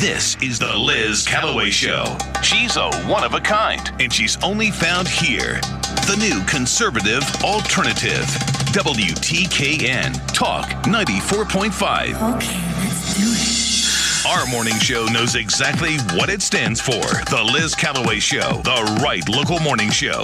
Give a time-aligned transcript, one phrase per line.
[0.00, 2.16] This is the Liz Callaway Show.
[2.40, 5.54] She's a one of a kind, and she's only found here.
[6.06, 8.22] The new conservative alternative.
[8.70, 12.36] WTKN Talk 94.5.
[12.36, 14.30] Okay, let's do it.
[14.32, 17.00] Our morning show knows exactly what it stands for.
[17.30, 20.22] The Liz Callaway Show, the right local morning show.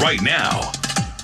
[0.00, 0.72] Right now.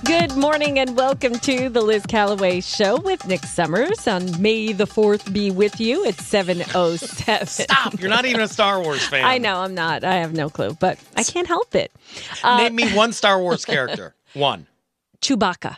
[0.04, 4.84] Good morning and welcome to the Liz Callaway Show with Nick Summers on May the
[4.86, 6.04] 4th be with you.
[6.04, 7.46] It's 707.
[7.46, 8.00] Stop.
[8.00, 9.24] You're not even a Star Wars fan.
[9.24, 10.04] I know I'm not.
[10.04, 11.90] I have no clue, but I can't help it.
[12.44, 14.14] Uh, Name me one Star Wars character.
[14.34, 14.66] One.
[15.20, 15.76] Chewbacca.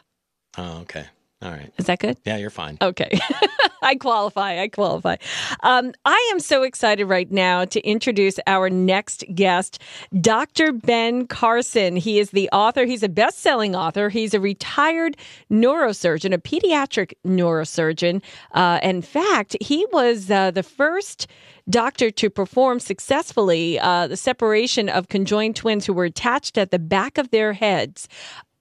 [0.58, 1.06] Oh, okay.
[1.42, 1.72] All right.
[1.78, 2.18] Is that good?
[2.26, 2.76] Yeah, you're fine.
[2.82, 3.18] Okay.
[3.82, 4.60] I qualify.
[4.60, 5.16] I qualify.
[5.62, 9.80] Um, I am so excited right now to introduce our next guest,
[10.20, 10.72] Dr.
[10.72, 11.96] Ben Carson.
[11.96, 14.10] He is the author, he's a best selling author.
[14.10, 15.16] He's a retired
[15.50, 18.22] neurosurgeon, a pediatric neurosurgeon.
[18.52, 21.26] Uh, in fact, he was uh, the first
[21.70, 26.78] doctor to perform successfully uh, the separation of conjoined twins who were attached at the
[26.78, 28.08] back of their heads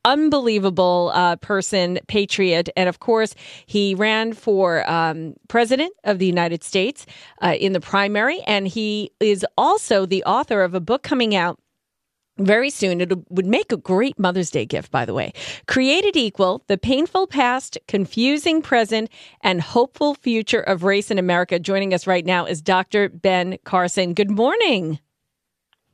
[0.10, 2.70] unbelievable uh, person, patriot.
[2.76, 3.36] And of course,
[3.68, 7.06] he ran for um, president of the United States
[7.44, 8.42] uh, in the primary.
[8.48, 11.60] And he is also the author of a book coming out
[12.40, 13.02] very soon.
[13.02, 15.34] It would make a great Mother's Day gift, by the way.
[15.68, 19.10] Created Equal, the painful past, confusing present,
[19.42, 21.60] and hopeful future of race in America.
[21.60, 23.10] Joining us right now is Dr.
[23.10, 24.14] Ben Carson.
[24.14, 25.00] Good morning.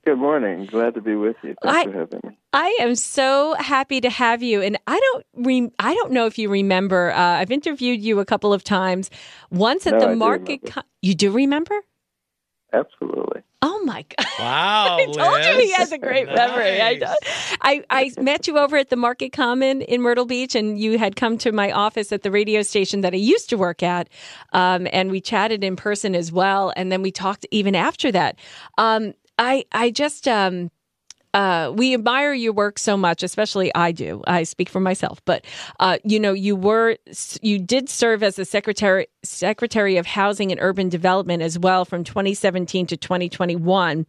[0.05, 0.67] Good morning.
[0.67, 1.55] Glad to be with you.
[1.63, 2.37] Thanks I- for having me.
[2.53, 6.37] I am so happy to have you, and I don't re- I don't know if
[6.37, 7.11] you remember.
[7.11, 9.09] Uh, I've interviewed you a couple of times.
[9.51, 10.67] Once at No, the do market, remember.
[10.71, 11.75] co- you do remember?
[12.71, 13.41] Absolutely.
[13.61, 14.27] Oh my god!
[14.39, 14.97] Wow.
[14.99, 15.75] I told you he Liz.
[15.75, 16.81] has a great memory.
[16.81, 17.01] I,
[17.61, 21.15] I I met you over at the Market Common in Myrtle Beach, and you had
[21.17, 24.07] come to my office at the radio station that I used to work at,
[24.53, 28.37] um, and we chatted in person as well, and then we talked even after that.
[28.77, 30.71] Um, I I just um,
[31.35, 34.23] uh, we admire your work so much, especially I do.
[34.25, 35.43] I speak for myself, but
[35.81, 36.97] uh, you know, you were
[37.41, 42.05] you did serve as the secretary secretary of housing and urban development as well from
[42.05, 44.05] 2017 to 2021.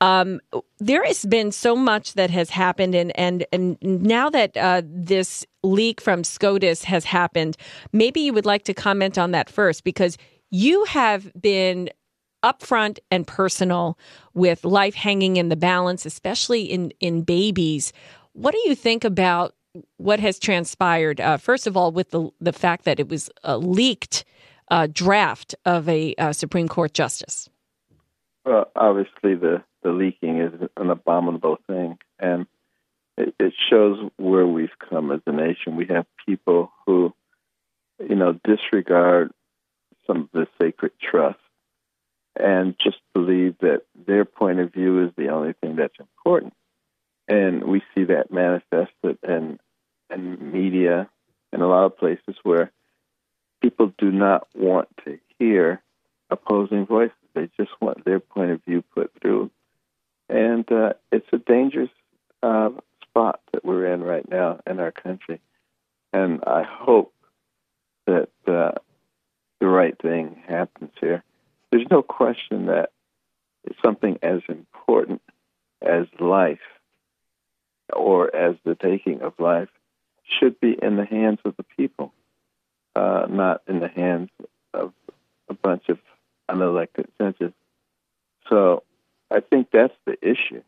[0.00, 0.40] Um,
[0.78, 5.44] there has been so much that has happened, and and and now that uh, this
[5.64, 7.56] leak from SCOTUS has happened,
[7.92, 10.16] maybe you would like to comment on that first because
[10.50, 11.90] you have been
[12.42, 13.98] upfront and personal
[14.34, 17.92] with life hanging in the balance, especially in in babies.
[18.32, 19.54] What do you think about
[19.96, 21.20] what has transpired?
[21.20, 24.24] Uh, first of all, with the the fact that it was a leaked
[24.70, 27.48] uh, draft of a uh, Supreme Court justice.
[28.44, 32.46] Well, obviously, the, the leaking is an abominable thing, and
[33.16, 35.76] it, it shows where we've come as a nation.
[35.76, 37.12] We have people who,
[37.98, 39.32] you know, disregard
[40.06, 41.38] some of the sacred trust
[42.38, 46.54] and just believe that their point of view is the only thing that's important.
[47.26, 49.58] And we see that manifested in,
[50.10, 51.08] in media
[51.52, 52.70] in a lot of places where
[53.60, 55.82] people do not want to hear
[56.30, 57.16] opposing voices.
[57.34, 59.50] They just want their point of view put through.
[60.28, 61.90] And uh, it's a dangerous
[62.42, 62.70] uh,
[63.02, 65.40] spot that we're in right now in our country.
[66.12, 67.12] And I hope
[68.06, 68.72] that uh,
[69.60, 71.22] the right thing happens here.
[71.88, 72.90] There's no question that
[73.82, 75.22] something as important
[75.80, 76.58] as life
[77.94, 79.68] or as the taking of life
[80.38, 82.12] should be in the hands of the people,
[82.94, 84.28] uh, not in the hands
[84.74, 84.92] of
[85.48, 85.98] a bunch of
[86.50, 87.52] unelected judges.
[88.50, 88.82] So
[89.30, 90.62] I think that's the issue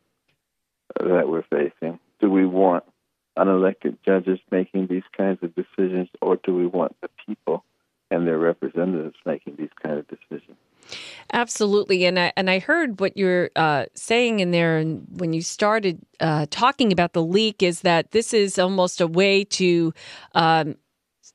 [0.98, 1.98] that we're facing.
[2.20, 2.84] Do we want
[3.36, 7.62] unelected judges making these kinds of decisions, or do we want the people
[8.10, 10.56] and their representatives making these kind of decisions?
[11.41, 15.41] Absolutely, and I and I heard what you're uh, saying in there, and when you
[15.41, 19.95] started uh, talking about the leak, is that this is almost a way to
[20.34, 20.75] um,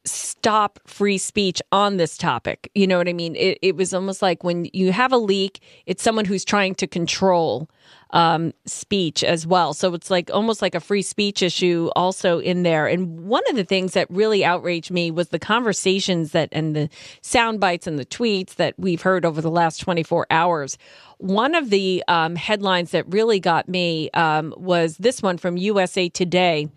[0.05, 2.69] stop free speech on this topic.
[2.75, 3.35] You know what I mean?
[3.35, 6.87] It, it was almost like when you have a leak, it's someone who's trying to
[6.87, 7.67] control
[8.11, 9.73] um, speech as well.
[9.73, 12.87] So it's like almost like a free speech issue also in there.
[12.87, 16.89] And one of the things that really outraged me was the conversations that and the
[17.21, 20.77] sound bites and the tweets that we've heard over the last 24 hours.
[21.17, 26.09] One of the um, headlines that really got me um, was this one from USA
[26.09, 26.69] Today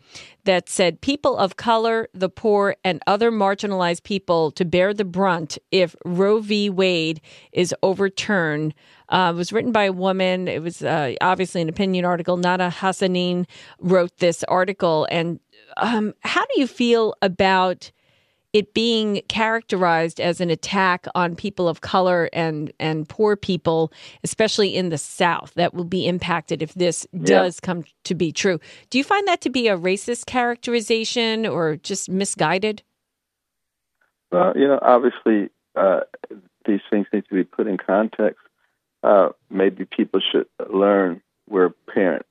[0.44, 5.58] that said people of color, the poor, and other marginalized people to bear the brunt
[5.70, 6.70] if Roe v.
[6.70, 7.20] Wade
[7.52, 8.74] is overturned.
[9.08, 10.48] Uh, it was written by a woman.
[10.48, 12.36] It was uh, obviously an opinion article.
[12.36, 13.46] Nada Hassanein
[13.80, 15.06] wrote this article.
[15.10, 15.40] And
[15.76, 17.90] um, how do you feel about
[18.52, 23.92] it being characterized as an attack on people of color and and poor people,
[24.24, 27.24] especially in the South, that will be impacted if this yeah.
[27.24, 28.58] does come to be true.
[28.90, 32.82] Do you find that to be a racist characterization or just misguided?
[34.32, 36.00] Well, you know, obviously, uh,
[36.66, 38.40] these things need to be put in context.
[39.02, 42.26] Uh, maybe people should learn where parent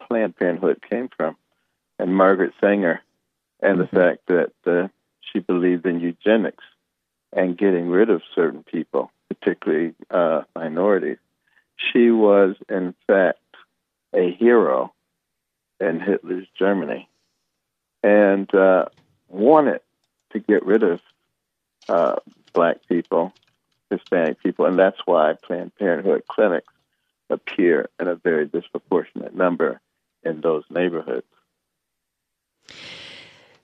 [0.00, 1.36] Planned Parenthood came from,
[1.98, 3.00] and Margaret Sanger,
[3.60, 3.96] and the mm-hmm.
[3.96, 4.88] fact that uh,
[5.20, 6.64] she believed in eugenics
[7.32, 11.18] and getting rid of certain people, particularly uh, minorities.
[11.76, 13.38] She was, in fact,
[14.14, 14.92] a hero
[15.80, 17.08] in Hitler's Germany
[18.04, 18.84] and uh,
[19.28, 19.80] wanted
[20.32, 21.00] to get rid of
[21.88, 22.16] uh,
[22.52, 23.32] black people,
[23.98, 26.72] Hispanic people, and that's why Planned Parenthood clinics
[27.30, 29.80] appear in a very disproportionate number
[30.22, 31.26] in those neighborhoods.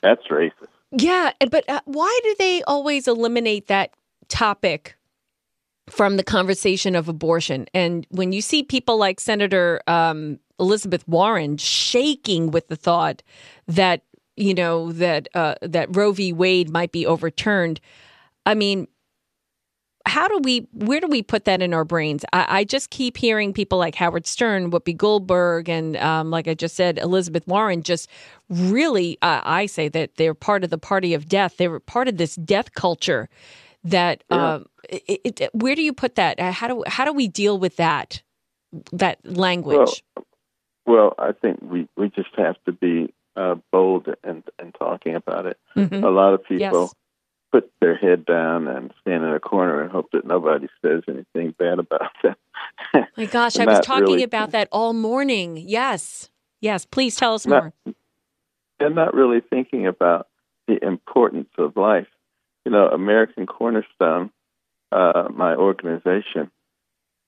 [0.03, 0.69] That's racist.
[0.93, 3.93] Yeah, but uh, why do they always eliminate that
[4.29, 4.97] topic
[5.89, 7.67] from the conversation of abortion?
[7.75, 13.23] And when you see people like Senator um, Elizabeth Warren shaking with the thought
[13.67, 14.03] that
[14.37, 16.33] you know that uh, that Roe v.
[16.33, 17.81] Wade might be overturned,
[18.47, 18.89] I mean,
[20.07, 22.25] how do we where do we put that in our brains?
[22.33, 26.55] I, I just keep hearing people like howard stern whoopi goldberg and um, like i
[26.55, 28.09] just said elizabeth warren just
[28.49, 31.57] really uh, i say that they're part of the party of death.
[31.57, 33.29] They were part of this death culture
[33.85, 34.55] that yeah.
[34.55, 36.39] um, it, it, where do you put that?
[36.39, 38.23] Uh, how do how do we deal with that
[38.93, 40.03] that language?
[40.17, 40.27] Well,
[40.87, 45.47] well i think we we just have to be uh, bold and and talking about
[45.47, 45.59] it.
[45.77, 46.03] Mm-hmm.
[46.05, 46.95] a lot of people yes
[47.53, 51.55] put their head down and stand in a corner and hope that nobody says anything
[51.59, 52.37] bad about them.
[53.17, 55.57] My gosh, I was talking really, about that all morning.
[55.57, 56.31] Yes.
[56.61, 57.95] Yes, please tell us not, more.
[58.79, 60.29] And not really thinking about
[60.67, 62.07] the importance of life.
[62.65, 64.31] You know, American Cornerstone,
[64.93, 66.51] uh, my organization,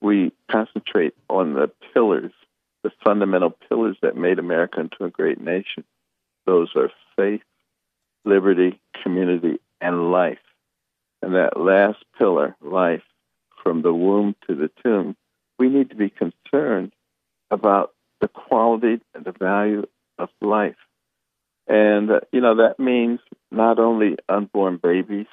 [0.01, 2.31] we concentrate on the pillars,
[2.83, 5.83] the fundamental pillars that made America into a great nation.
[6.45, 7.41] Those are faith,
[8.25, 10.39] liberty, community, and life.
[11.21, 13.03] And that last pillar, life,
[13.61, 15.15] from the womb to the tomb,
[15.59, 16.93] we need to be concerned
[17.51, 19.85] about the quality and the value
[20.17, 20.75] of life.
[21.67, 23.19] And, uh, you know, that means
[23.51, 25.27] not only unborn babies,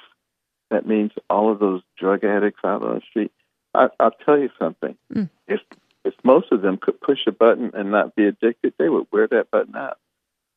[0.69, 3.31] that means all of those drug addicts out on the street.
[3.73, 4.97] I, will tell you something.
[5.13, 5.29] Mm.
[5.47, 5.59] If,
[6.05, 9.27] if most of them could push a button and not be addicted, they would wear
[9.27, 9.97] that button out.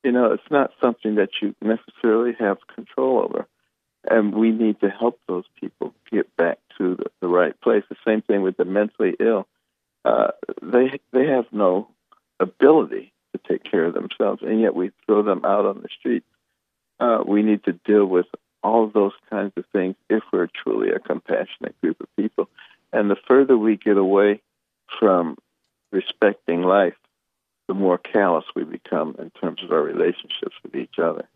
[0.05, 3.49] You know, it's not something that you necessarily have control over
[4.10, 7.84] and we need to help those people get back to the, the right place.
[7.88, 9.46] The same thing with the mentally ill;
[10.04, 11.88] uh, they they have no
[12.40, 16.26] ability to take care of themselves, and yet we throw them out on the streets.
[17.00, 18.26] Uh, we need to deal with
[18.62, 22.48] all those kinds of things if we're truly a compassionate group of people.
[22.92, 24.40] And the further we get away
[24.98, 25.36] from
[25.92, 26.94] respecting life,
[27.68, 31.28] the more callous we become in terms of our relationships with each other.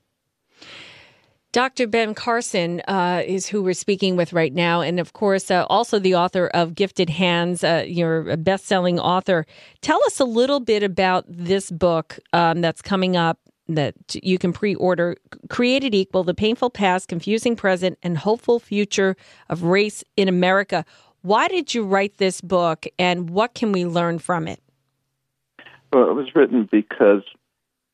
[1.53, 1.87] Dr.
[1.87, 5.99] Ben Carson uh, is who we're speaking with right now, and of course, uh, also
[5.99, 7.65] the author of Gifted Hands.
[7.65, 9.47] Uh, you're a best-selling author.
[9.81, 14.53] Tell us a little bit about this book um, that's coming up that you can
[14.53, 15.17] pre-order.
[15.49, 19.17] Created Equal: The Painful Past, Confusing Present, and Hopeful Future
[19.49, 20.85] of Race in America.
[21.23, 24.61] Why did you write this book, and what can we learn from it?
[25.95, 27.23] Well, it was written because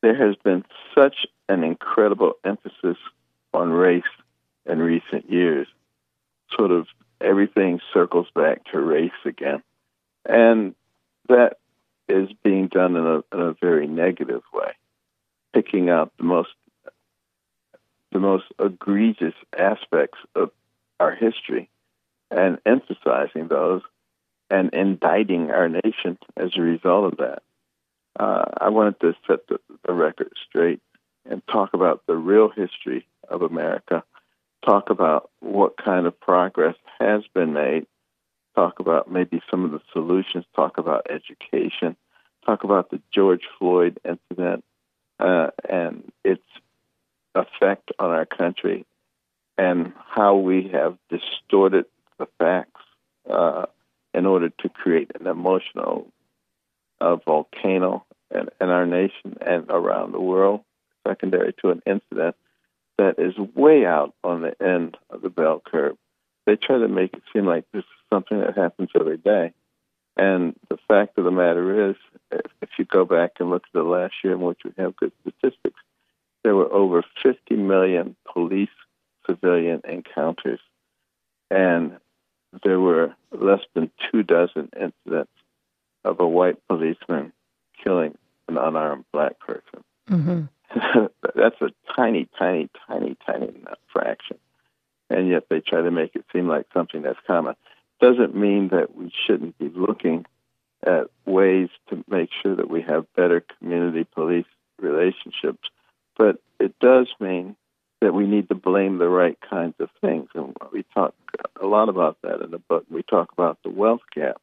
[0.02, 1.18] there has been such
[1.49, 2.96] an incredible emphasis
[3.54, 4.02] on race
[4.66, 5.66] in recent years.
[6.56, 6.87] Sort of
[7.20, 9.62] everything circles back to race again.
[10.26, 10.75] And
[11.28, 11.58] that
[12.08, 14.73] is being done in a, in a very negative way,
[15.52, 16.50] picking out the most
[18.12, 20.52] the most egregious aspects of
[21.00, 21.68] our history
[22.30, 23.82] and emphasizing those
[24.49, 27.42] and indicting our nation as a result of that.
[28.16, 30.80] Uh, I wanted to set the, the record straight
[31.28, 34.02] and talk about the real history of America,
[34.64, 37.87] talk about what kind of progress has been made,
[38.54, 41.97] talk about maybe some of the solutions, talk about education,
[42.47, 44.64] talk about the George Floyd incident
[45.19, 46.43] uh, and its
[47.35, 48.87] effect on our country,
[49.59, 51.87] and how we have distorted
[52.19, 52.81] the facts
[53.28, 53.66] uh,
[54.12, 56.07] in order to create an emotional
[57.00, 60.61] uh, volcano in, in our nation and around the world,
[61.07, 62.37] secondary to an incident
[62.98, 65.96] that is way out on the end of the bell curve.
[66.46, 69.52] They try to make it seem like this is something that happens every day.
[70.16, 71.96] And the fact of the matter is,
[72.30, 75.12] if you go back and look at the last year in which we have good
[75.22, 75.80] statistics,
[76.44, 78.68] there were over 50 million police
[79.26, 80.60] civilian encounters,
[81.50, 81.98] and
[82.62, 85.32] there were less than two dozen incidents
[86.04, 87.32] of a white policeman
[87.82, 88.16] killing
[88.48, 89.82] an unarmed black person.
[90.08, 90.42] Mm-hmm.
[91.35, 93.52] That's a tiny, tiny, tiny, tiny
[93.93, 94.38] fraction.
[95.11, 97.54] And yet they try to make it seem like something that's common.
[98.00, 100.25] Doesn't mean that we shouldn't be looking
[100.85, 104.47] at ways to make sure that we have better community police
[104.81, 105.69] relationships.
[106.16, 107.54] But it does mean
[108.00, 110.28] that we need to blame the right kinds of things.
[110.35, 111.14] And we talk
[111.61, 112.85] a lot about that in the book.
[112.90, 114.40] We talk about the wealth gap.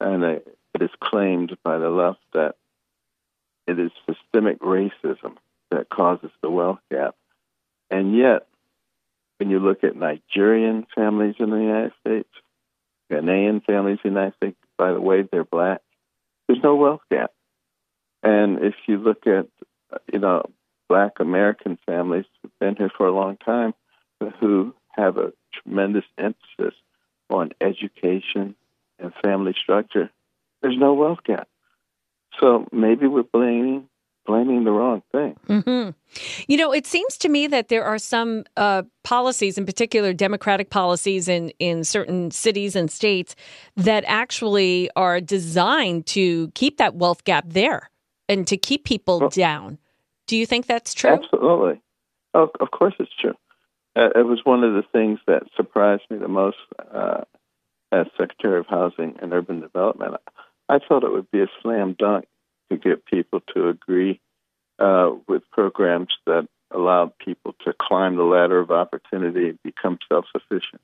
[0.00, 2.56] And it is claimed by the left that
[3.66, 5.36] it is systemic racism
[5.70, 7.16] that causes the wealth gap.
[7.90, 8.46] And yet,
[9.38, 12.28] when you look at Nigerian families in the United States,
[13.10, 15.82] Ghanaian families in the United States, by the way, they're black,
[16.46, 17.32] there's no wealth gap.
[18.22, 19.46] And if you look at,
[20.12, 20.44] you know,
[20.88, 23.74] black American families who've been here for a long time,
[24.40, 26.74] who have a tremendous emphasis
[27.28, 28.54] on education
[28.98, 30.10] and family structure,
[30.62, 31.48] there's no wealth gap.
[32.40, 33.88] So maybe we're blaming
[34.26, 35.36] blaming the wrong thing.
[35.48, 35.90] Mm-hmm.
[36.48, 40.68] You know, it seems to me that there are some uh, policies, in particular Democratic
[40.68, 43.36] policies in, in certain cities and states,
[43.76, 47.88] that actually are designed to keep that wealth gap there
[48.28, 49.78] and to keep people well, down.
[50.26, 51.10] Do you think that's true?
[51.10, 51.80] Absolutely.
[52.34, 53.34] Oh, of course it's true.
[53.94, 56.58] Uh, it was one of the things that surprised me the most
[56.92, 57.22] uh,
[57.92, 60.16] as Secretary of Housing and Urban Development.
[60.68, 62.26] I thought it would be a slam dunk
[62.70, 64.20] to get people to agree
[64.78, 70.26] uh, with programs that allowed people to climb the ladder of opportunity and become self
[70.32, 70.82] sufficient.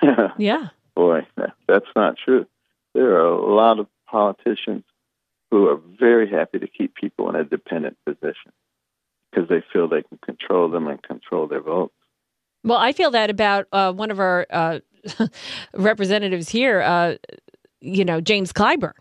[0.38, 0.68] yeah.
[0.94, 1.26] Boy,
[1.66, 2.46] that's not true.
[2.94, 4.84] There are a lot of politicians
[5.50, 8.52] who are very happy to keep people in a dependent position
[9.30, 11.94] because they feel they can control them and control their votes.
[12.62, 14.78] Well, I feel that about uh, one of our uh,
[15.74, 17.16] representatives here, uh,
[17.80, 18.94] you know, James Clyburn.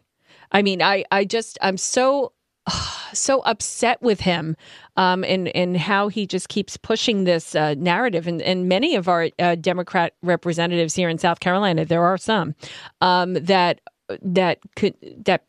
[0.54, 2.34] I mean, I, I just, I'm so,
[3.14, 4.56] so upset with him
[4.98, 8.28] um, and, and how he just keeps pushing this uh, narrative.
[8.28, 12.56] And, and many of our uh, Democrat representatives here in South Carolina, there are some
[13.02, 13.82] um, that,
[14.22, 14.96] that could,
[15.26, 15.46] that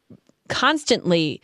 [0.48, 1.40] constantly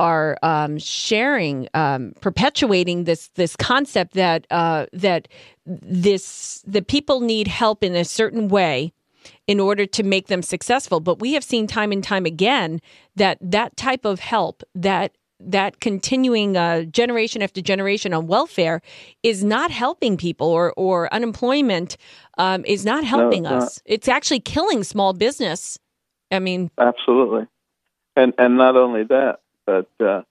[0.00, 5.28] are um, sharing, um, perpetuating this this concept that uh, that
[5.66, 8.94] this the people need help in a certain way
[9.46, 11.00] in order to make them successful.
[11.00, 12.80] But we have seen time and time again
[13.16, 18.82] that that type of help, that that continuing uh, generation after generation on welfare
[19.22, 21.96] is not helping people or, or unemployment
[22.36, 23.76] um, is not helping no, it's us.
[23.78, 23.82] Not.
[23.94, 25.78] It's actually killing small business.
[26.30, 27.46] I mean, absolutely.
[28.16, 30.22] And, and not only that, but uh,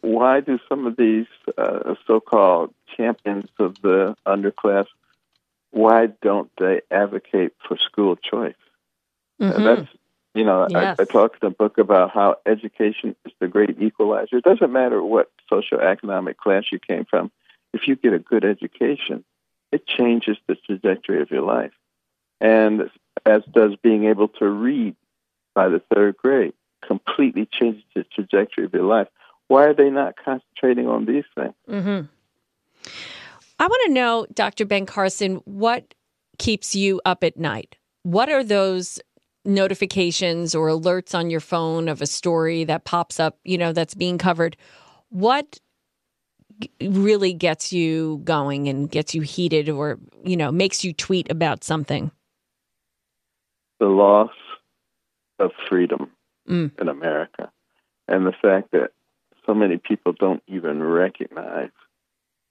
[0.00, 1.26] why do some of these
[1.58, 4.86] uh, so-called champions of the underclass
[5.72, 8.54] why don't they advocate for school choice?
[9.40, 9.64] Mm-hmm.
[9.64, 9.88] that's
[10.34, 10.96] you know yes.
[10.98, 14.36] I, I talk in the book about how education is the great equalizer.
[14.36, 17.32] It doesn't matter what socioeconomic class you came from.
[17.72, 19.24] If you get a good education,
[19.72, 21.72] it changes the trajectory of your life,
[22.40, 22.90] and
[23.26, 24.94] as does being able to read
[25.54, 26.54] by the third grade
[26.86, 29.08] completely changes the trajectory of your life.
[29.48, 31.54] Why are they not concentrating on these things?
[31.68, 32.06] Mm-hmm.
[33.62, 34.64] I want to know, Dr.
[34.64, 35.94] Ben Carson, what
[36.36, 37.76] keeps you up at night?
[38.02, 39.00] What are those
[39.44, 43.94] notifications or alerts on your phone of a story that pops up, you know, that's
[43.94, 44.56] being covered?
[45.10, 45.60] What
[46.80, 51.62] really gets you going and gets you heated or, you know, makes you tweet about
[51.62, 52.10] something?
[53.78, 54.34] The loss
[55.38, 56.10] of freedom
[56.48, 56.80] mm.
[56.80, 57.52] in America
[58.08, 58.90] and the fact that
[59.46, 61.70] so many people don't even recognize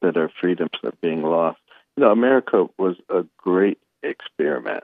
[0.01, 1.59] that our freedoms are being lost.
[1.95, 4.83] You know, America was a great experiment.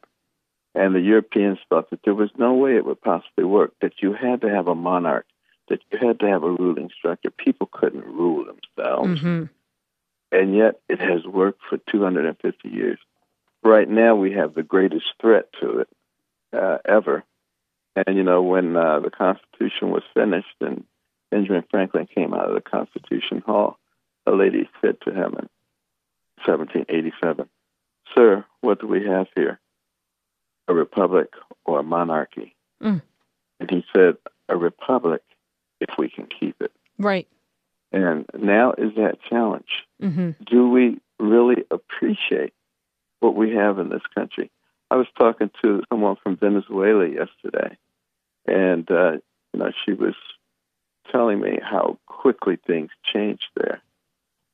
[0.76, 4.14] And the Europeans thought that there was no way it would possibly work, that you
[4.14, 5.26] had to have a monarch,
[5.70, 7.32] that you had to have a ruling structure.
[7.32, 9.20] People couldn't rule themselves.
[9.20, 9.46] Mm-hmm.
[10.32, 13.00] And yet it has worked for 250 years.
[13.64, 15.90] Right now, we have the greatest threat to it
[16.54, 17.24] uh, ever.
[17.96, 20.84] And, you know, when uh, the Constitution was finished and
[21.32, 23.80] Benjamin Franklin came out of the Constitution Hall,
[24.28, 25.50] a lady said to him in
[26.46, 27.50] 1787,
[28.16, 29.60] Sir, what do we have here?
[30.68, 31.34] A republic
[31.66, 32.56] or a monarchy?
[32.84, 33.02] Mm.
[33.60, 34.18] And he said,
[34.50, 35.22] A republic
[35.80, 36.72] if we can keep it.
[37.00, 37.28] Right.
[37.92, 39.86] And now is that challenge.
[40.02, 40.32] Mm-hmm.
[40.46, 42.54] Do we really appreciate
[43.22, 44.52] what we have in this country?
[44.92, 47.78] I was talking to someone from Venezuela yesterday,
[48.46, 49.14] and uh,
[49.54, 50.16] you know she was
[51.12, 53.82] telling me how quickly things changed there.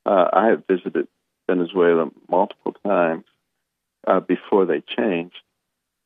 [0.05, 1.07] Uh, I have visited
[1.47, 3.25] Venezuela multiple times
[4.07, 5.41] uh, before they changed,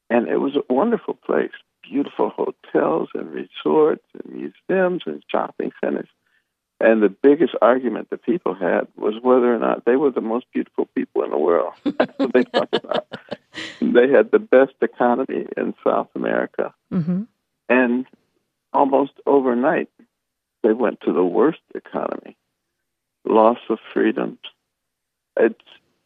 [0.10, 1.52] and it was a wonderful place.
[1.84, 6.10] Beautiful hotels and resorts and museums and shopping centers.
[6.80, 10.46] And the biggest argument that people had was whether or not they were the most
[10.54, 11.74] beautiful people in the world.
[11.84, 13.08] That's what they talked about.
[13.82, 16.74] They had the best economy in South America.
[16.94, 17.24] Mm-hmm.
[17.70, 18.06] And
[18.72, 19.90] almost overnight,
[20.62, 22.38] they went to the worst economy
[23.28, 24.40] loss of freedoms.
[25.40, 25.60] It's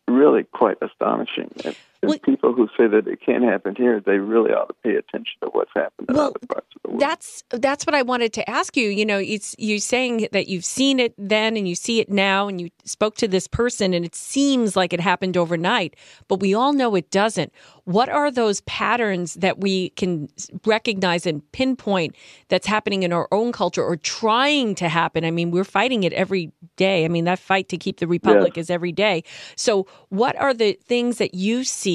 [0.07, 1.51] really quite astonishing.
[1.63, 1.75] And
[2.09, 5.35] Well- people who say that it can't happen here, they really ought to pay attention
[5.43, 7.01] to what's happened in Well, other parts of the world.
[7.01, 8.89] That's that's what I wanted to ask you.
[8.89, 12.47] You know, it's you saying that you've seen it then and you see it now,
[12.47, 15.95] and you spoke to this person, and it seems like it happened overnight,
[16.27, 17.53] but we all know it doesn't.
[17.83, 20.29] What are those patterns that we can
[20.65, 22.15] recognize and pinpoint
[22.47, 25.23] that's happening in our own culture or trying to happen?
[25.25, 27.05] I mean, we're fighting it every day.
[27.05, 29.23] I mean, that fight to keep the republic is every day.
[29.55, 31.90] So, what are the things that you see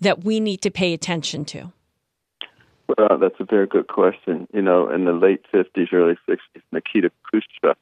[0.00, 1.72] that we need to pay attention to?
[2.88, 4.46] Well, that's a very good question.
[4.52, 7.76] You know, in the late 50s, early 60s, Nikita Khrushchev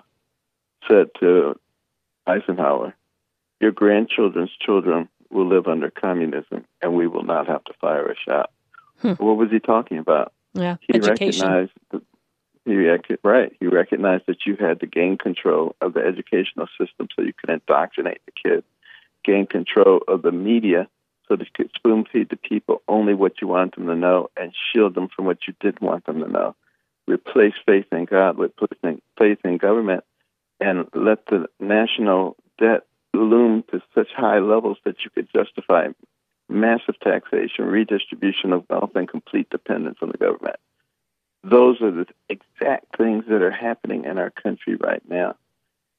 [0.88, 1.58] said to
[2.26, 2.94] Eisenhower,
[3.60, 8.14] Your grandchildren's children will live under communism, and we will not have to fire a
[8.16, 8.50] shot.
[9.00, 9.12] Hmm.
[9.12, 10.32] What was he talking about?
[10.54, 11.46] Yeah, He education.
[11.46, 12.02] recognized, that,
[12.64, 17.08] he rec- right, he recognized that you had to gain control of the educational system
[17.14, 18.66] so you could indoctrinate the kids,
[19.24, 20.88] gain control of the media
[21.30, 24.94] so could spoon feed the people only what you want them to know and shield
[24.94, 26.56] them from what you didn't want them to know.
[27.06, 28.52] Replace faith in God with
[29.18, 30.04] faith in government
[30.60, 32.84] and let the national debt
[33.14, 35.88] loom to such high levels that you could justify
[36.48, 40.56] massive taxation, redistribution of wealth, and complete dependence on the government.
[41.42, 45.36] Those are the exact things that are happening in our country right now.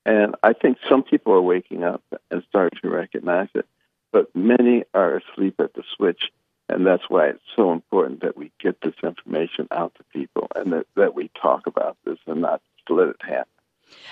[0.06, 3.66] And I think some people are waking up and starting to recognize it,
[4.12, 6.24] but many are asleep at the switch.
[6.70, 10.72] And that's why it's so important that we get this information out to people and
[10.72, 13.48] that, that we talk about this and not let it happen.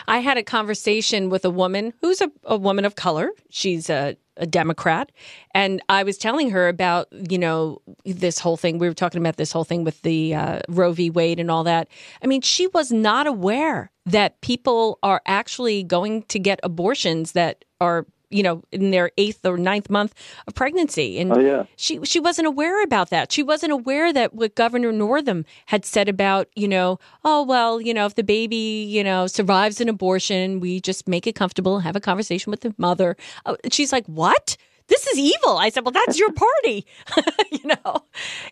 [0.08, 3.32] I had a conversation with a woman who's a, a woman of color.
[3.50, 5.12] She's a, a Democrat.
[5.54, 8.78] And I was telling her about, you know, this whole thing.
[8.78, 11.10] We were talking about this whole thing with the uh, Roe v.
[11.10, 11.88] Wade and all that.
[12.22, 17.64] I mean, she was not aware that people are actually going to get abortions that
[17.80, 20.14] are you know in their eighth or ninth month
[20.48, 21.20] of pregnancy.
[21.20, 21.64] And Oh, yeah.
[21.76, 23.32] she she wasn't aware about that.
[23.32, 27.94] She wasn't aware that what governor northam had said about you know oh well you
[27.94, 31.96] know if the baby you know survives an abortion we just make it comfortable have
[31.96, 33.16] a conversation with the mother.
[33.46, 34.58] Oh, she's like what?
[34.88, 35.58] This is evil.
[35.58, 36.86] I said well that's your party.
[37.52, 38.04] You know?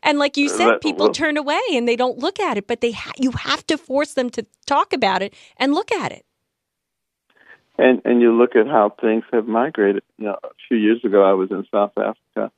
[0.04, 2.92] And like you said people turn away and they don't look at it but they
[2.92, 6.26] ha- you have to force them to talk about it and look at it
[7.78, 10.04] And and you look at how things have migrated.
[10.18, 12.52] You know, a few years ago, I was in South Africa,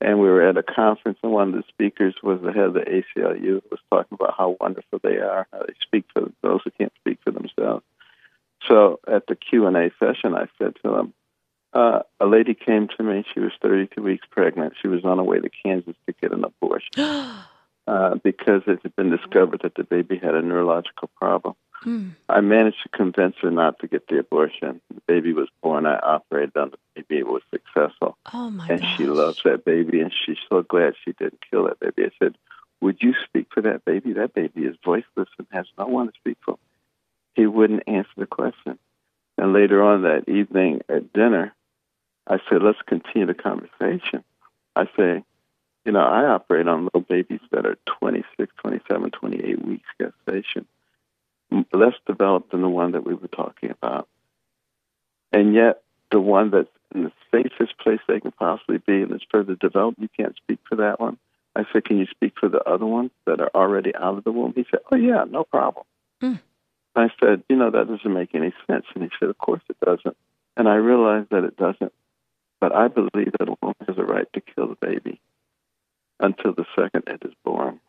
[0.00, 2.74] and we were at a conference, and one of the speakers was the head of
[2.74, 3.62] the ACLU.
[3.70, 7.18] Was talking about how wonderful they are, how they speak for those who can't speak
[7.24, 7.84] for themselves.
[8.68, 11.14] So at the Q and A session, I said to them,
[11.72, 13.24] uh, a lady came to me.
[13.32, 14.74] She was 32 weeks pregnant.
[14.80, 16.90] She was on her way to Kansas to get an abortion
[17.86, 21.54] uh, because it had been discovered that the baby had a neurological problem.
[22.28, 24.80] I managed to convince her not to get the abortion.
[24.94, 25.86] The baby was born.
[25.86, 27.18] I operated on the baby.
[27.20, 28.16] It was successful.
[28.32, 31.64] oh my and gosh she loves that baby, and she's so glad she didn't kill
[31.64, 32.04] that baby.
[32.08, 32.36] I said,
[32.80, 34.12] Would you speak for that baby?
[34.12, 36.58] That baby is voiceless and has no one to speak for.
[37.34, 38.78] He wouldn't answer the question.
[39.38, 41.54] And later on that evening at dinner,
[42.26, 44.22] I said, Let's continue the conversation.
[44.76, 45.24] I say,
[45.84, 50.66] You know, I operate on little babies that are 26, 27, 28 weeks gestation
[51.72, 54.08] less developed than the one that we were talking about.
[55.32, 59.22] And yet, the one that's in the safest place they can possibly be and is
[59.30, 61.18] further developed, you can't speak for that one.
[61.54, 64.32] I said, Can you speak for the other ones that are already out of the
[64.32, 64.52] womb?
[64.54, 65.84] He said, Oh, yeah, no problem.
[66.22, 66.40] Mm.
[66.94, 68.86] I said, You know, that doesn't make any sense.
[68.94, 70.16] And he said, Of course it doesn't.
[70.56, 71.92] And I realized that it doesn't.
[72.60, 75.20] But I believe that a woman has a right to kill the baby
[76.20, 77.80] until the second it is born.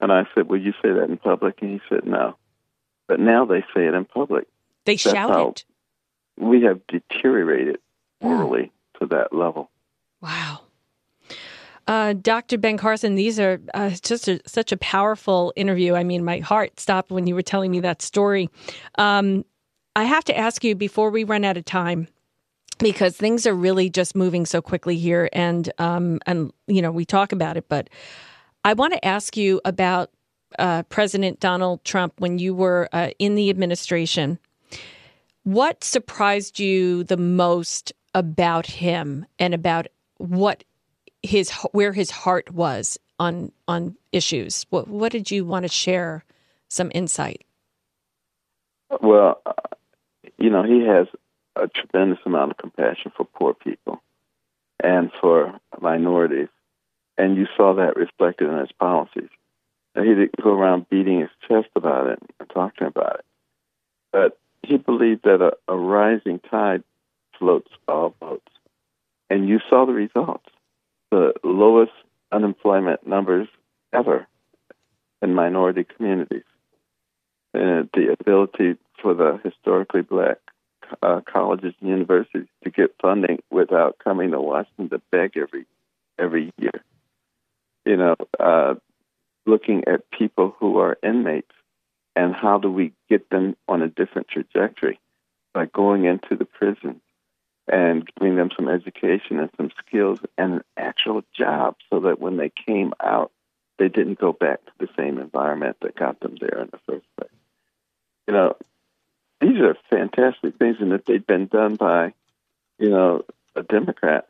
[0.00, 1.60] And I said, Will you say that in public?
[1.62, 2.36] And he said, No.
[3.08, 4.46] But now they say it in public.
[4.84, 5.64] they that's shout it
[6.38, 7.78] We have deteriorated
[8.22, 8.28] Mm.
[8.30, 9.70] morally to that level.
[10.20, 10.62] Wow.
[11.86, 12.58] Uh, Dr.
[12.58, 15.94] Ben Carson, these are uh, just a, such a powerful interview.
[15.94, 18.50] I mean, my heart stopped when you were telling me that story.
[18.98, 19.44] Um,
[19.96, 22.08] I have to ask you before we run out of time,
[22.78, 27.04] because things are really just moving so quickly here, and um, and you know we
[27.04, 27.88] talk about it, but
[28.64, 30.10] I want to ask you about
[30.58, 34.38] uh, President Donald Trump when you were uh, in the administration.
[35.44, 39.86] What surprised you the most about him and about
[40.18, 40.64] what
[41.22, 44.66] his where his heart was on on issues.
[44.70, 46.24] What what did you want to share?
[46.70, 47.46] Some insight.
[49.00, 49.52] Well, uh,
[50.36, 51.06] you know, he has
[51.56, 54.02] a tremendous amount of compassion for poor people
[54.78, 56.48] and for minorities,
[57.16, 59.30] and you saw that reflected in his policies.
[59.98, 63.24] And he didn't go around beating his chest about it and talking about it,
[64.12, 66.84] but he believed that a, a rising tide
[67.36, 68.46] floats all boats,
[69.28, 70.48] and you saw the results
[71.10, 71.90] the lowest
[72.30, 73.48] unemployment numbers
[73.92, 74.28] ever
[75.20, 76.44] in minority communities.
[77.52, 80.38] And the ability for the historically black
[81.02, 85.66] uh, colleges and universities to get funding without coming to Washington to beg every
[86.20, 86.84] every year.
[87.84, 88.74] You know, uh,
[89.48, 91.52] looking at people who are inmates
[92.14, 95.00] and how do we get them on a different trajectory
[95.54, 97.00] by going into the prison
[97.66, 102.36] and giving them some education and some skills and an actual job so that when
[102.36, 103.30] they came out,
[103.78, 107.06] they didn't go back to the same environment that got them there in the first
[107.16, 107.30] place.
[108.26, 108.56] You know,
[109.40, 112.12] these are fantastic things, and if they'd been done by,
[112.78, 114.26] you know, a Democrat,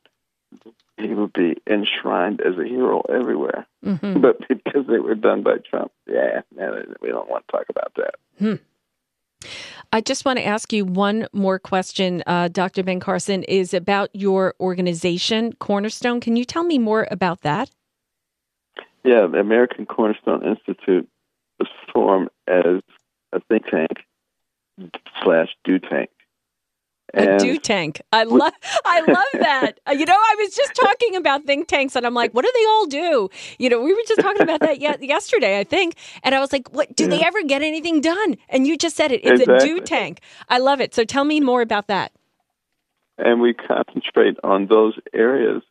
[1.00, 3.66] he would be enshrined as a hero everywhere.
[3.84, 4.20] Mm-hmm.
[4.20, 7.92] But because they were done by Trump, yeah, man, we don't want to talk about
[7.96, 8.14] that.
[8.38, 8.54] Hmm.
[9.92, 12.82] I just want to ask you one more question, uh, Dr.
[12.82, 16.20] Ben Carson, is about your organization, Cornerstone.
[16.20, 17.70] Can you tell me more about that?
[19.04, 21.08] Yeah, the American Cornerstone Institute
[21.58, 22.82] was formed as
[23.32, 24.04] a think tank
[25.22, 26.10] slash do tank.
[27.14, 28.02] And a do tank.
[28.12, 28.52] I love
[28.84, 29.80] I love that.
[29.86, 32.52] Uh, you know, I was just talking about think tanks and I'm like, what do
[32.54, 33.30] they all do?
[33.58, 35.94] You know, we were just talking about that yet yesterday, I think.
[36.22, 37.10] And I was like, what do yeah.
[37.10, 38.36] they ever get anything done?
[38.48, 39.24] And you just said it.
[39.24, 39.56] It's exactly.
[39.56, 40.20] a do tank.
[40.48, 40.94] I love it.
[40.94, 42.12] So tell me more about that.
[43.16, 45.62] And we concentrate on those areas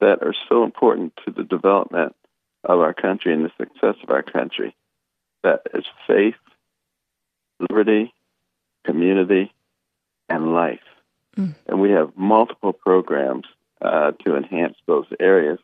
[0.00, 2.14] that are so important to the development
[2.64, 4.74] of our country and the success of our country.
[5.42, 6.34] That is faith,
[7.58, 8.12] liberty,
[8.84, 9.52] community,
[10.30, 10.80] and life.
[11.36, 11.54] Mm.
[11.66, 13.46] And we have multiple programs
[13.82, 15.58] uh, to enhance those areas.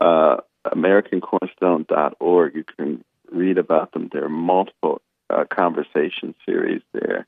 [0.00, 4.10] Uh, AmericanCornerstone.org, you can read about them.
[4.12, 7.26] There are multiple uh, conversation series there,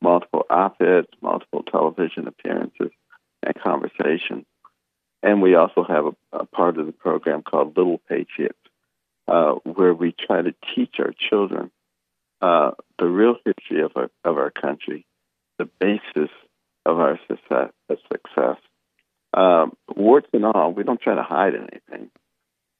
[0.00, 2.90] multiple op eds, multiple television appearances,
[3.42, 4.44] and conversations.
[5.22, 8.58] And we also have a, a part of the program called Little Patriots,
[9.26, 11.70] uh, where we try to teach our children
[12.40, 15.04] uh, the real history of our, of our country
[15.58, 16.30] the basis
[16.86, 17.70] of our success.
[18.10, 18.56] success.
[19.34, 22.10] Um, warts and all, we don't try to hide anything.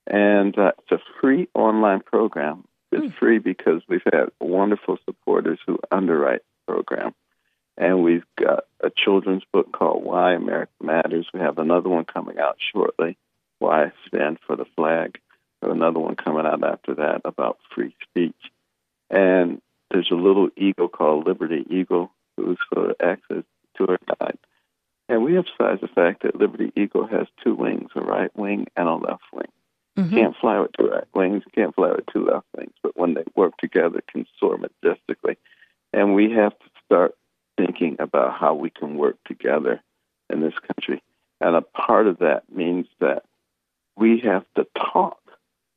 [0.06, 2.64] And uh, it's a free online program.
[2.90, 3.18] It's mm.
[3.18, 7.14] free because we've had wonderful supporters who underwrite the program.
[7.76, 11.28] And we've got a children's book called Why America Matters.
[11.32, 13.18] We have another one coming out shortly,
[13.58, 15.20] Why I Stand for the Flag.
[15.60, 18.34] We have another one coming out after that about free speech.
[19.10, 19.60] And
[19.90, 22.10] there's a little eagle called Liberty Eagle
[22.44, 23.44] who's for access
[23.76, 24.38] to our guide.
[25.08, 28.88] And we emphasize the fact that Liberty Eagle has two wings, a right wing and
[28.88, 29.48] a left wing.
[29.96, 30.14] Mm-hmm.
[30.14, 33.24] Can't fly with two right wings, can't fly with two left wings, but when they
[33.34, 35.36] work together, can soar majestically.
[35.92, 37.14] And we have to start
[37.56, 39.80] thinking about how we can work together
[40.30, 41.02] in this country.
[41.40, 43.24] And a part of that means that
[43.96, 45.18] we have to talk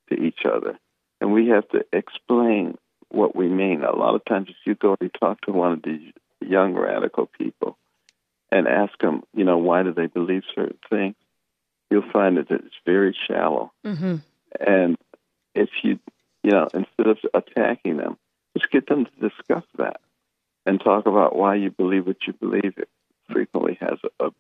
[0.10, 0.78] to each other
[1.20, 2.78] and we have to explain
[3.10, 3.84] what we mean.
[3.84, 7.26] A lot of times, if you go and talk to one of these young radical
[7.26, 7.78] people
[8.52, 11.16] and ask them, you know, why do they believe certain things,
[11.90, 13.72] you'll find that it's very shallow.
[13.86, 14.18] Mm-hmm.
[14.60, 14.98] And
[15.56, 16.00] if you,
[16.44, 18.18] you know, instead of attacking them,
[18.58, 20.02] just get them to discuss that
[20.66, 22.74] and talk about why you believe what you believe.
[22.78, 22.90] It
[23.32, 24.32] frequently has a, a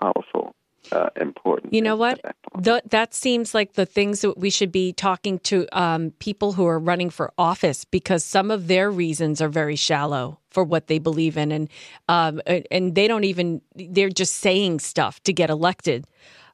[0.00, 0.54] powerful
[0.92, 1.72] uh, important.
[1.72, 2.20] You know what?
[2.62, 6.66] Th- that seems like the things that we should be talking to um, people who
[6.66, 10.98] are running for office because some of their reasons are very shallow for what they
[10.98, 11.68] believe in, and
[12.08, 16.06] um, and they don't even they're just saying stuff to get elected.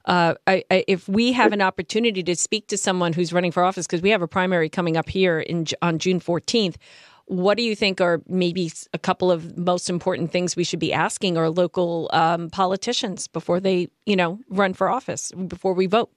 [0.05, 3.63] Uh, I, I, if we have an opportunity to speak to someone who's running for
[3.63, 6.77] office, because we have a primary coming up here in on June fourteenth,
[7.27, 10.93] what do you think are maybe a couple of most important things we should be
[10.93, 16.11] asking our local um, politicians before they, you know, run for office, before we vote?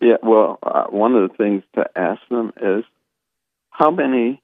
[0.00, 2.84] Yeah, well, uh, one of the things to ask them is
[3.70, 4.42] how many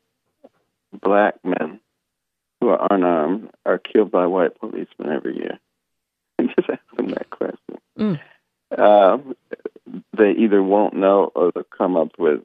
[1.02, 1.80] black men
[2.60, 5.58] who are unarmed are killed by white policemen every year?
[6.38, 7.78] And just ask them that question.
[7.98, 8.20] Mm.
[8.76, 9.16] Uh,
[10.18, 12.40] they either won't know or they'll come up with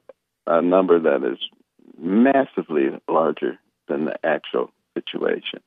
[0.46, 1.38] a number that is
[2.02, 5.60] massively larger than the actual situation.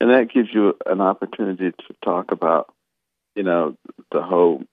[0.00, 2.72] And that gives you an opportunity to talk about
[3.36, 3.76] you know,
[4.10, 4.64] the whole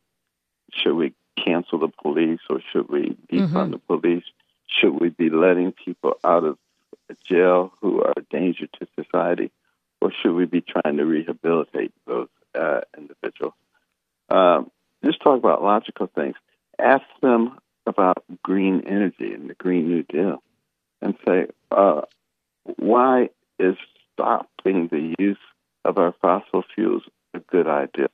[0.73, 3.71] should we cancel the police or should we defund Mhm.
[3.71, 4.23] the police?
[4.67, 6.57] Should we be letting people out of
[7.23, 9.51] jail who are a danger to society,
[10.01, 13.53] or should we be trying to rehabilitate those uh, individuals?
[14.29, 14.71] Um,
[15.05, 16.35] just talk about logical things.
[16.79, 20.41] Ask them about green energy and the Green New Deal,
[21.01, 22.01] and say, uh,
[22.77, 23.29] why
[23.60, 23.75] is
[24.13, 25.38] stopping the use
[25.86, 28.10] of our fossil fuels a good idea?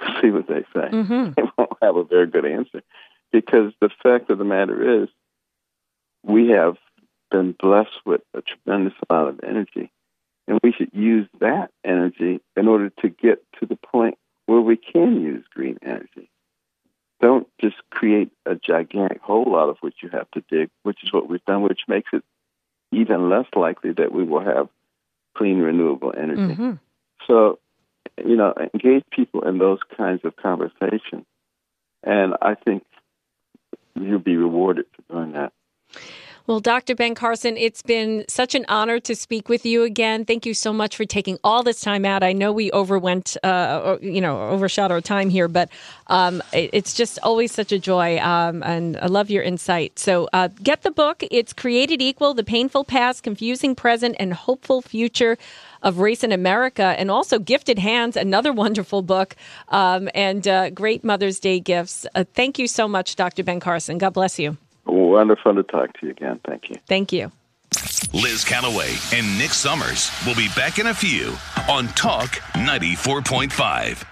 [0.20, 0.88] See what they say.
[0.90, 2.82] hmm They won't have a very good answer
[3.32, 5.08] because the fact of the matter is,
[6.22, 6.76] we have
[7.30, 9.90] been blessed with a tremendous amount of energy,
[10.48, 14.76] and we should use that energy in order to get to the point where we
[14.76, 16.30] can use green energy.
[17.20, 21.12] Don't just create a gigantic hole out of which you have to dig, which is
[21.12, 22.24] what we've done, which makes it
[22.92, 24.68] even less likely that we will have
[25.36, 26.54] clean, renewable energy.
[26.54, 26.72] hmm
[27.26, 27.58] So,
[28.24, 31.26] you know, engage people in those kinds of conversations.
[32.02, 32.84] And I think
[33.94, 35.52] you'll be rewarded for doing that.
[36.50, 36.96] Well, Dr.
[36.96, 40.24] Ben Carson, it's been such an honor to speak with you again.
[40.24, 42.24] Thank you so much for taking all this time out.
[42.24, 45.68] I know we overwent, uh, you know, overshot our time here, but
[46.08, 50.00] um, it's just always such a joy, um, and I love your insight.
[50.00, 51.22] So, uh, get the book.
[51.30, 55.38] It's Created Equal: The Painful Past, Confusing Present, and Hopeful Future
[55.84, 59.36] of Race in America, and also Gifted Hands, another wonderful book,
[59.68, 62.08] um, and uh, great Mother's Day gifts.
[62.16, 63.44] Uh, thank you so much, Dr.
[63.44, 63.98] Ben Carson.
[63.98, 64.56] God bless you.
[64.86, 66.40] Wonderful to talk to you again.
[66.44, 66.76] Thank you.
[66.86, 67.30] Thank you.
[68.12, 71.36] Liz Callaway and Nick Summers will be back in a few
[71.68, 74.04] on Talk 94.5.